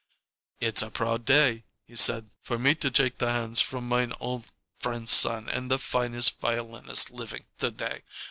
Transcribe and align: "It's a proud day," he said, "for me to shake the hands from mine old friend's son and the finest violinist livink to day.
"It's 0.59 0.81
a 0.81 0.89
proud 0.89 1.25
day," 1.25 1.63
he 1.85 1.95
said, 1.95 2.31
"for 2.41 2.57
me 2.57 2.73
to 2.73 2.91
shake 2.91 3.19
the 3.19 3.31
hands 3.31 3.61
from 3.61 3.87
mine 3.87 4.13
old 4.19 4.47
friend's 4.79 5.11
son 5.11 5.47
and 5.47 5.69
the 5.69 5.77
finest 5.77 6.39
violinist 6.39 7.11
livink 7.11 7.45
to 7.59 7.69
day. 7.69 8.01